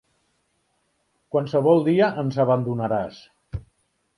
Qualsevol 1.35 1.83
dia 1.91 2.09
ens 2.23 2.41
abandonaràs! 2.45 3.21